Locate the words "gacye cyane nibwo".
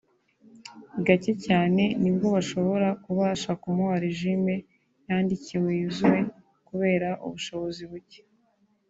1.05-2.27